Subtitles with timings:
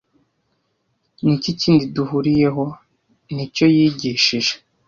[1.23, 2.63] Ni iki kindi duhuriyeho
[3.33, 4.53] nicyo yigishije,